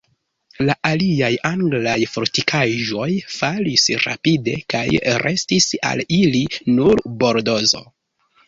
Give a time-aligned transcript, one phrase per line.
[0.67, 4.83] La aliaj anglaj fortikaĵoj falis rapide, kaj
[5.27, 6.45] restis al ili
[6.79, 7.85] nur Bordozo.